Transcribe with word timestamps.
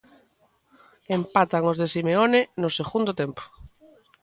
Empatan 1.17 1.63
os 1.71 1.77
de 1.81 1.87
Simeone 1.93 2.41
no 2.61 2.69
segundo 2.77 3.11
tempo. 3.21 3.41